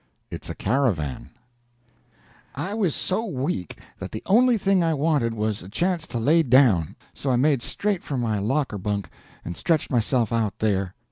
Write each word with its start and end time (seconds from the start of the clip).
IT'S 0.31 0.49
A 0.49 0.55
CARAVAN 0.55 1.29
I 2.55 2.73
was 2.73 2.95
so 2.95 3.23
weak 3.23 3.79
that 3.99 4.11
the 4.11 4.23
only 4.25 4.57
thing 4.57 4.81
I 4.83 4.95
wanted 4.95 5.35
was 5.35 5.61
a 5.61 5.69
chance 5.69 6.07
to 6.07 6.17
lay 6.17 6.41
down, 6.41 6.95
so 7.13 7.29
I 7.29 7.35
made 7.35 7.61
straight 7.61 8.01
for 8.01 8.17
my 8.17 8.39
locker 8.39 8.79
bunk, 8.79 9.11
and 9.45 9.55
stretched 9.55 9.91
myself 9.91 10.33
out 10.33 10.57
there. 10.57 10.95